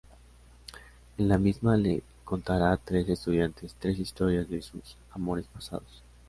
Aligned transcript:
En 1.19 1.27
la 1.29 1.37
misma 1.37 1.77
le 1.77 2.01
contará 2.25 2.71
a 2.71 2.77
tres 2.77 3.07
estudiantes 3.07 3.75
tres 3.77 3.99
historias 3.99 4.49
de 4.49 4.63
sus 4.63 4.97
amores 5.13 5.45
pasados. 5.45 6.01